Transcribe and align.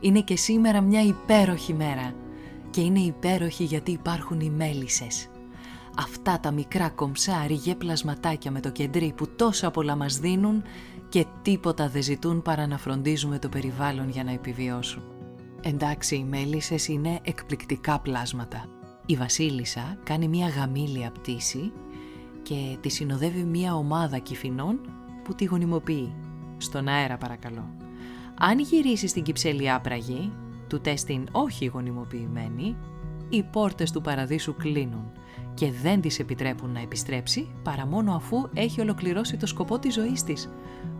Είναι 0.00 0.20
και 0.20 0.36
σήμερα 0.36 0.80
μια 0.80 1.02
υπέροχη 1.02 1.74
μέρα. 1.74 2.14
Και 2.70 2.80
είναι 2.80 3.00
υπέροχη 3.00 3.64
γιατί 3.64 3.90
υπάρχουν 3.90 4.40
οι 4.40 4.50
μέλισσες. 4.50 5.28
Αυτά 5.98 6.40
τα 6.40 6.50
μικρά 6.50 6.88
κομψά 6.88 7.46
ριγέ 7.46 7.74
πλασματάκια 7.74 8.50
με 8.50 8.60
το 8.60 8.70
κεντρί 8.70 9.12
που 9.16 9.28
τόσα 9.36 9.70
πολλά 9.70 9.96
μας 9.96 10.18
δίνουν 10.18 10.62
και 11.08 11.26
τίποτα 11.42 11.88
δεν 11.88 12.02
ζητούν 12.02 12.42
παρά 12.42 12.66
να 12.66 12.78
φροντίζουμε 12.78 13.38
το 13.38 13.48
περιβάλλον 13.48 14.08
για 14.08 14.24
να 14.24 14.32
επιβιώσουν. 14.32 15.02
Εντάξει, 15.62 16.16
οι 16.16 16.24
μέλισσες 16.24 16.88
είναι 16.88 17.18
εκπληκτικά 17.22 18.00
πλάσματα. 18.00 18.64
Η 19.06 19.16
Βασίλισσα 19.16 19.98
κάνει 20.04 20.28
μια 20.28 20.48
γαμήλια 20.48 21.10
πτήση 21.10 21.72
και 22.42 22.76
τη 22.80 22.88
συνοδεύει 22.88 23.44
μια 23.44 23.74
ομάδα 23.74 24.18
κυφινών 24.18 24.80
που 25.24 25.34
τη 25.34 25.44
γονιμοποιεί. 25.44 26.14
Στον 26.56 26.88
αέρα 26.88 27.16
παρακαλώ. 27.16 27.76
Αν 28.42 28.58
γυρίσεις 28.58 29.10
στην 29.10 29.22
κυψέλη 29.22 29.70
άπραγη, 29.70 30.32
του 30.68 30.80
τέστην 30.80 31.28
όχι 31.32 31.66
γονιμοποιημένη, 31.66 32.76
οι 33.28 33.42
πόρτες 33.42 33.90
του 33.90 34.00
παραδείσου 34.00 34.56
κλείνουν 34.56 35.12
και 35.54 35.72
δεν 35.82 36.00
της 36.00 36.18
επιτρέπουν 36.18 36.70
να 36.70 36.80
επιστρέψει 36.80 37.48
παρά 37.62 37.86
μόνο 37.86 38.14
αφού 38.14 38.48
έχει 38.54 38.80
ολοκληρώσει 38.80 39.36
το 39.36 39.46
σκοπό 39.46 39.78
της 39.78 39.94
ζωής 39.94 40.22
της, 40.22 40.50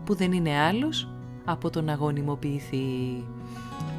που 0.05 0.15
δεν 0.15 0.31
είναι 0.31 0.59
άλλος 0.59 1.13
από 1.45 1.69
το 1.69 1.81
να 1.81 1.93
γονιμοποιηθεί. 1.93 3.25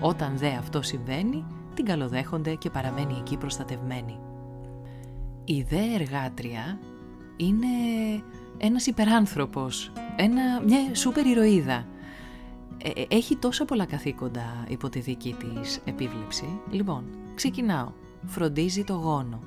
Όταν 0.00 0.36
δε 0.36 0.48
αυτό 0.48 0.82
συμβαίνει, 0.82 1.44
την 1.74 1.84
καλοδέχονται 1.84 2.54
και 2.54 2.70
παραμένει 2.70 3.16
εκεί 3.18 3.36
προστατευμένη. 3.36 4.18
Η 5.44 5.62
δε 5.62 5.94
εργάτρια 5.94 6.78
είναι 7.36 7.66
ένας 8.58 8.86
υπεράνθρωπος, 8.86 9.92
ένα, 10.16 10.62
μια 10.66 10.94
σούπερ 10.94 11.26
ηρωίδα. 11.26 11.86
Ε, 12.82 13.00
ε, 13.00 13.06
έχει 13.08 13.36
τόσα 13.36 13.64
πολλά 13.64 13.84
καθήκοντα 13.84 14.64
υπό 14.68 14.88
τη 14.88 15.00
δική 15.00 15.36
της 15.38 15.80
επίβλεψη. 15.84 16.60
Λοιπόν, 16.70 17.04
ξεκινάω. 17.34 17.92
Φροντίζει 18.26 18.84
το 18.84 18.94
γόνο. 18.94 19.40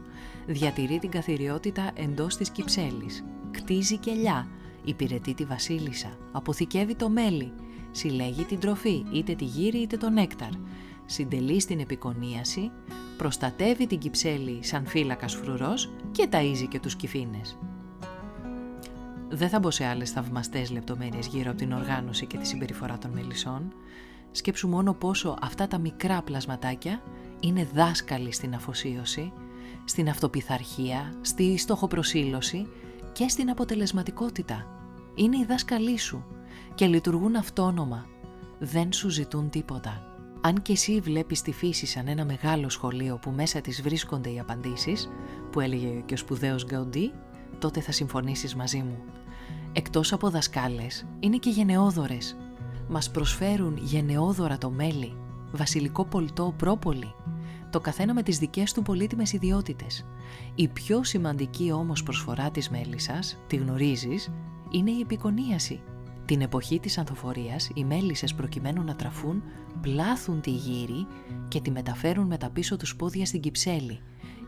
Διατηρεί 0.45 0.99
την 0.99 1.09
καθηριότητα 1.09 1.91
εντός 1.95 2.35
της 2.37 2.49
κυψέλης. 2.49 3.23
Κτίζει 3.51 3.97
κελιά. 3.97 4.47
Υπηρετεί 4.83 5.33
τη 5.33 5.45
βασίλισσα. 5.45 6.17
Αποθηκεύει 6.31 6.95
το 6.95 7.09
μέλι. 7.09 7.53
Συλλέγει 7.91 8.43
την 8.43 8.59
τροφή, 8.59 9.05
είτε 9.11 9.33
τη 9.35 9.43
γύρι 9.43 9.77
είτε 9.77 9.97
το 9.97 10.09
νέκταρ. 10.09 10.49
Συντελεί 11.05 11.59
στην 11.59 11.79
επικονίαση. 11.79 12.71
Προστατεύει 13.17 13.87
την 13.87 13.97
κυψέλη 13.97 14.63
σαν 14.63 14.85
φύλακας 14.85 15.35
φρουρός 15.35 15.91
και 16.11 16.27
ταΐζει 16.31 16.67
και 16.69 16.79
τους 16.79 16.95
κυφίνες. 16.95 17.57
Δεν 19.29 19.49
θα 19.49 19.59
μπω 19.59 19.71
σε 19.71 19.85
άλλες 19.85 20.11
θαυμαστές 20.11 20.71
λεπτομέρειες 20.71 21.27
γύρω 21.27 21.49
από 21.49 21.59
την 21.59 21.71
οργάνωση 21.71 22.25
και 22.25 22.37
τη 22.37 22.47
συμπεριφορά 22.47 22.97
των 22.97 23.11
μελισσών. 23.11 23.73
Σκέψου 24.31 24.67
μόνο 24.67 24.93
πόσο 24.93 25.37
αυτά 25.41 25.67
τα 25.67 25.77
μικρά 25.77 26.21
πλασματάκια 26.21 27.01
είναι 27.39 27.67
δάσκαλοι 27.73 28.31
στην 28.31 28.53
αφοσίωση, 28.53 29.31
στην 29.85 30.09
αυτοπιθαρχία, 30.09 31.13
στη 31.21 31.57
στοχοπροσύλωση 31.57 32.67
και 33.13 33.27
στην 33.27 33.49
αποτελεσματικότητα. 33.49 34.67
Είναι 35.15 35.37
οι 35.37 35.45
δάσκαλοι 35.45 35.97
σου 35.97 36.25
και 36.75 36.87
λειτουργούν 36.87 37.35
αυτόνομα. 37.35 38.05
Δεν 38.59 38.93
σου 38.93 39.09
ζητούν 39.09 39.49
τίποτα. 39.49 40.09
Αν 40.41 40.61
και 40.61 40.71
εσύ 40.71 40.99
βλέπεις 40.99 41.41
τη 41.41 41.51
φύση 41.51 41.85
σαν 41.85 42.07
ένα 42.07 42.25
μεγάλο 42.25 42.69
σχολείο 42.69 43.17
που 43.17 43.31
μέσα 43.31 43.61
της 43.61 43.81
βρίσκονται 43.81 44.29
οι 44.29 44.39
απαντήσεις, 44.39 45.09
που 45.51 45.59
έλεγε 45.59 45.87
και 46.05 46.13
ο 46.13 46.17
σπουδαίος 46.17 46.65
Γκαουντή, 46.65 47.11
τότε 47.55 47.81
θα 47.81 47.91
συμφωνήσεις 47.91 48.55
μαζί 48.55 48.77
μου. 48.77 48.97
Εκτός 49.73 50.13
από 50.13 50.29
δασκάλες, 50.29 51.05
είναι 51.19 51.37
και 51.37 51.49
γενναιόδορες. 51.49 52.37
Μας 52.87 53.11
προσφέρουν 53.11 53.77
γενναιόδωρα 53.81 54.57
το 54.57 54.69
μέλι, 54.69 55.17
βασιλικό 55.51 56.05
πολτό 56.05 56.53
πρόπολη, 56.57 57.13
το 57.69 57.79
καθένα 57.79 58.13
με 58.13 58.23
τις 58.23 58.37
δικές 58.37 58.73
του 58.73 58.81
πολύτιμες 58.81 59.33
ιδιότητες. 59.33 60.05
Η 60.55 60.67
πιο 60.67 61.03
σημαντική 61.03 61.71
όμως 61.71 62.03
προσφορά 62.03 62.51
της 62.51 62.69
μέλισσας, 62.69 63.37
τη 63.47 63.55
γνωρίζεις, 63.55 64.31
είναι 64.71 64.91
η 64.91 64.99
επικονίαση. 64.99 65.81
Την 66.25 66.41
εποχή 66.41 66.79
της 66.79 66.97
ανθοφορίας, 66.97 67.69
οι 67.73 67.83
μέλισσες 67.83 68.33
προκειμένου 68.33 68.83
να 68.83 68.95
τραφούν, 68.95 69.43
πλάθουν 69.81 70.41
τη 70.41 70.51
γύρι 70.51 71.07
και 71.47 71.61
τη 71.61 71.71
μεταφέρουν 71.71 72.27
με 72.27 72.37
τα 72.37 72.49
πίσω 72.49 72.77
τους 72.77 72.95
πόδια 72.95 73.25
στην 73.25 73.41
κυψέλη 73.41 73.99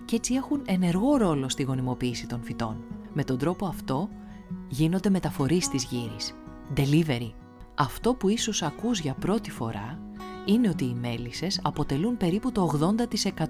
και 0.07 0.15
έτσι 0.15 0.33
έχουν 0.33 0.61
ενεργό 0.65 1.17
ρόλο 1.17 1.49
στη 1.49 1.63
γονιμοποίηση 1.63 2.27
των 2.27 2.43
φυτών. 2.43 2.77
Με 3.13 3.23
τον 3.23 3.37
τρόπο 3.37 3.65
αυτό 3.65 4.09
γίνονται 4.67 5.09
μεταφορείς 5.09 5.67
της 5.67 5.83
γύρης. 5.83 6.33
Delivery. 6.75 7.31
Αυτό 7.75 8.13
που 8.13 8.29
ίσως 8.29 8.61
ακούς 8.61 8.99
για 8.99 9.13
πρώτη 9.13 9.51
φορά 9.51 9.99
είναι 10.45 10.69
ότι 10.69 10.83
οι 10.83 10.97
μέλισσες 11.01 11.59
αποτελούν 11.63 12.17
περίπου 12.17 12.51
το 12.51 12.69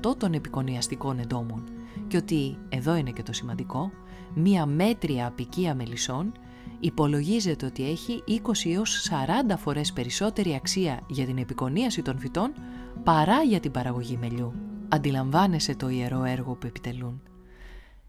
80% 0.10 0.18
των 0.18 0.34
επικονιαστικών 0.34 1.20
εντόμων 1.20 1.64
και 2.08 2.18
ότι, 2.18 2.58
εδώ 2.70 2.96
είναι 2.96 3.12
και 3.12 3.24
το 3.24 3.34
σημαντικό, 3.34 3.92
μία 4.34 4.66
μέτρια 4.66 5.28
απικία 5.28 5.76
μελισσών 5.76 6.32
υπολογίζεται 6.80 7.66
ότι 7.66 7.90
έχει 7.90 8.24
20 8.28 8.72
έως 8.76 9.10
40 9.52 9.58
φορές 9.58 9.94
περισσότερη 9.94 10.56
αξία 10.56 11.00
για 11.08 11.26
την 11.26 11.38
επικονίαση 11.38 12.02
των 12.02 12.20
φυτών 12.20 12.54
παρά 13.04 13.42
για 13.44 13.60
την 13.60 13.72
παραγωγή 13.72 14.18
μελιού. 14.18 14.54
Αντιλαμβάνεσαι 14.90 15.76
το 15.76 15.90
ιερό 15.90 16.24
έργο 16.24 16.54
που 16.56 16.68
επιτελούν. 16.68 17.22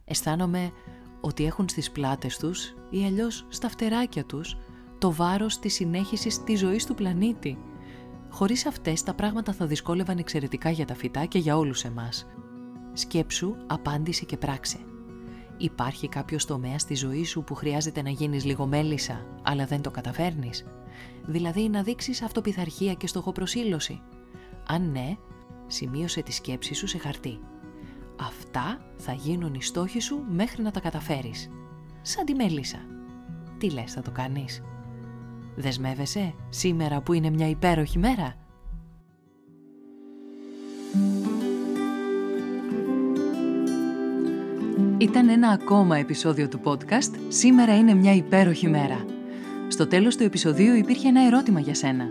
Αισθάνομαι 0.05 0.72
ότι 1.21 1.44
έχουν 1.44 1.69
στις 1.69 1.91
πλάτες 1.91 2.39
τους 2.39 2.75
ή 2.91 3.05
αλλιώς 3.05 3.47
στα 3.49 3.69
φτεράκια 3.69 4.25
τους 4.25 4.56
το 4.99 5.12
βάρος 5.12 5.59
της 5.59 5.75
συνέχισης 5.75 6.44
της 6.44 6.59
ζωής 6.59 6.87
του 6.87 6.94
πλανήτη. 6.94 7.59
Χωρίς 8.31 8.67
αυτές 8.67 9.03
τα 9.03 9.15
πράγματα 9.15 9.53
θα 9.53 9.67
δυσκόλευαν 9.67 10.19
εξαιρετικά 10.19 10.71
για 10.71 10.84
τα 10.84 10.94
φυτά 10.94 11.25
και 11.25 11.38
για 11.38 11.56
όλους 11.56 11.84
εμάς. 11.84 12.27
Σκέψου, 12.93 13.55
απάντησε 13.67 14.25
και 14.25 14.37
πράξε. 14.37 14.78
Υπάρχει 15.56 16.09
κάποιος 16.09 16.44
τομέας 16.44 16.83
στη 16.83 16.94
ζωή 16.94 17.25
σου 17.25 17.44
που 17.44 17.55
χρειάζεται 17.55 18.03
να 18.03 18.11
γίνεις 18.11 18.44
λίγο 18.44 18.67
μέλισσα, 18.67 19.27
αλλά 19.43 19.65
δεν 19.67 19.81
το 19.81 19.91
καταφέρνεις; 19.91 20.65
Δηλαδή 21.27 21.69
να 21.69 21.83
δείξεις 21.83 22.22
αυτοπιθαρχία 22.22 22.94
και 22.94 23.06
στοχοπροσύλωση. 23.06 24.00
Αν 24.67 24.91
ναι, 24.91 25.17
σημείωσε 25.69 26.23
τη 26.23 26.33
σκέψη 26.33 26.75
σου 26.75 26.87
σε 26.87 26.99
χαρτί. 26.99 27.41
Αυτά 28.20 28.81
θα 28.97 29.12
γίνουν 29.12 29.55
οι 29.55 29.62
στόχοι 29.62 30.00
σου 30.00 30.25
μέχρι 30.29 30.62
να 30.62 30.70
τα 30.70 30.81
καταφέρεις. 30.81 31.50
Σαν 32.03 32.25
τη 32.25 32.35
μέλισσα. 32.35 32.79
Τι 33.59 33.70
λες, 33.70 33.93
θα 33.93 34.03
το 34.03 34.11
κάνεις; 34.11 34.62
Δεσμεύεσαι 35.55 36.35
σήμερα 36.49 37.00
που 37.00 37.12
είναι 37.12 37.31
μια 37.31 37.49
υπέροχη 37.49 37.99
μέρα; 37.99 38.35
Ήταν 45.00 45.29
ένα 45.29 45.49
ακόμα 45.49 45.97
επεισόδιο 45.97 46.49
του 46.49 46.61
podcast 46.65 47.15
«Σήμερα 47.29 47.76
είναι 47.76 47.94
μια 47.94 48.15
υπέροχη 48.15 48.69
μέρα». 48.69 49.05
Στο 49.69 49.87
τέλος 49.87 50.17
του 50.17 50.23
επεισοδίου 50.23 50.75
υπήρχε 50.75 51.09
ένα 51.09 51.26
ερώτημα 51.26 51.61
για 51.61 51.75
σένα. 51.75 52.11